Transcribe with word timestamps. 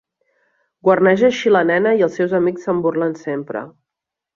Guarneix 0.87 1.21
així 1.29 1.53
la 1.53 1.63
nena 1.73 1.93
i 2.01 2.03
els 2.09 2.19
seus 2.21 2.37
amics 2.41 2.69
se'n 2.71 2.85
burlen 2.89 3.19
sempre. 3.25 3.69